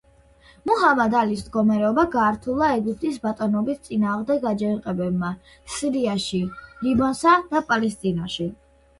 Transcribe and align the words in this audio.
მუჰამად 0.67 1.15
ალის 1.17 1.41
მდგომარეობა 1.47 2.05
გაართულა 2.13 2.69
ეგვიპტის 2.77 3.19
ბატონობის 3.25 3.83
წინააღმდეგ 3.89 4.47
აჯანყებებმა 4.51 5.29
სირიაში, 5.75 6.41
ლიბანსა 6.87 7.35
და 7.53 7.61
პალესტინაში. 7.69 8.47